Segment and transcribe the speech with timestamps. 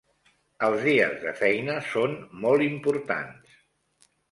[0.67, 2.17] Els dies de feina són
[2.47, 3.63] molt importants.